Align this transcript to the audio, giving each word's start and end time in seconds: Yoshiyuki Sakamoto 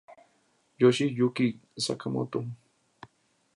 Yoshiyuki 0.79 1.47
Sakamoto 1.83 2.39